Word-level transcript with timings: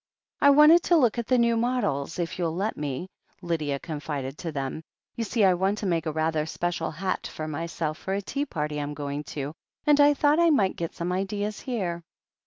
"I 0.41 0.49
wanted 0.49 0.81
to 0.85 0.97
look 0.97 1.19
at 1.19 1.27
the 1.27 1.37
new 1.37 1.55
models, 1.55 2.17
if 2.17 2.39
youll 2.39 2.55
let 2.55 2.75
me/' 2.75 3.05
Lydia 3.43 3.77
confided 3.77 4.35
to 4.39 4.51
them. 4.51 4.81
"You 5.15 5.23
see 5.23 5.43
I 5.43 5.53
want 5.53 5.77
to 5.77 5.85
make 5.85 6.07
a 6.07 6.11
rather 6.11 6.47
special 6.47 6.89
hat 6.89 7.27
for 7.27 7.47
myself 7.47 7.99
for 7.99 8.15
a 8.15 8.21
tea 8.23 8.47
party 8.47 8.79
I'm 8.79 8.95
going 8.95 9.23
to, 9.25 9.53
and 9.85 9.99
I 10.01 10.15
thought 10.15 10.39
I 10.39 10.49
might 10.49 10.75
get 10.75 10.95
some 10.95 11.11
ideas 11.11 11.59
here." 11.59 12.01